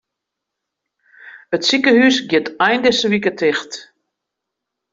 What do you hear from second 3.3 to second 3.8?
ticht.